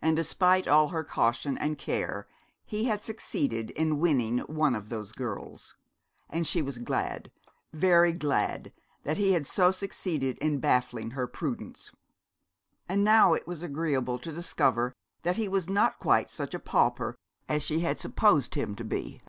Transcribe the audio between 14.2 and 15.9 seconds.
to discover that he was